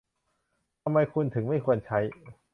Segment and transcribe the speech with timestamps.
[0.83, 1.99] ทำไมคุณถึงไม่ควรใช้